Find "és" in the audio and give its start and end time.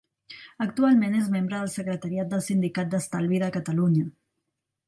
1.19-1.27